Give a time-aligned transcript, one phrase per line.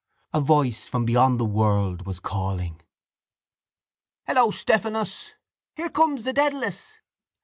[0.33, 2.81] A voice from beyond the world was calling.
[4.25, 5.33] —Hello, Stephanos!
[5.75, 6.95] —Here comes The Dedalus!